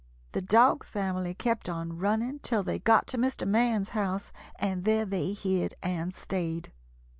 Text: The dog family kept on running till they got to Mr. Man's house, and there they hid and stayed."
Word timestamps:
The 0.31 0.41
dog 0.41 0.83
family 0.83 1.35
kept 1.35 1.69
on 1.69 1.99
running 1.99 2.39
till 2.39 2.63
they 2.63 2.79
got 2.79 3.05
to 3.09 3.19
Mr. 3.19 3.47
Man's 3.47 3.89
house, 3.89 4.31
and 4.57 4.83
there 4.83 5.05
they 5.05 5.33
hid 5.33 5.75
and 5.83 6.11
stayed." 6.11 6.71